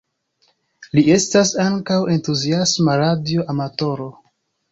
[0.99, 4.09] Li estas ankaŭ entuziasma radio amatoro.